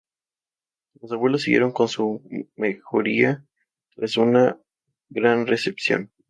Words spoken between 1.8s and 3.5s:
su mejoría